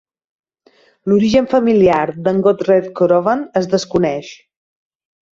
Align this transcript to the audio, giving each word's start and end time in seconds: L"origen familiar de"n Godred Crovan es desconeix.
L"origen 1.09 1.49
familiar 1.51 2.07
de"n 2.27 2.39
Godred 2.47 2.87
Crovan 3.01 3.43
es 3.61 3.69
desconeix. 3.75 4.33